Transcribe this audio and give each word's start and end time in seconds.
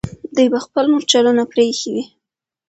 دوی 0.35 0.47
به 0.53 0.59
خپل 0.65 0.85
مرچلونه 0.93 1.43
پرېښي 1.53 1.89
وي. 1.93 2.03